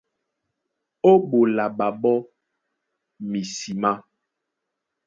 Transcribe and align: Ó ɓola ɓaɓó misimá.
Ó 1.09 1.13
ɓola 1.29 1.65
ɓaɓó 1.77 2.13
misimá. 3.29 3.91